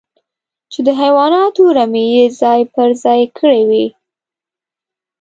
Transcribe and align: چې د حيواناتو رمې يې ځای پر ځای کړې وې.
چې 0.71 0.79
د 0.87 0.89
حيواناتو 1.01 1.63
رمې 1.77 2.05
يې 2.13 2.25
ځای 2.41 2.61
پر 2.73 2.89
ځای 3.03 3.21
کړې 3.37 3.61
وې. 3.69 3.85